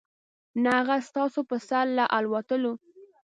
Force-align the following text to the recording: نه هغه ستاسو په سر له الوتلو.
نه 0.63 0.69
هغه 0.79 0.95
ستاسو 1.09 1.39
په 1.49 1.57
سر 1.67 1.85
له 1.97 2.05
الوتلو. 2.17 2.73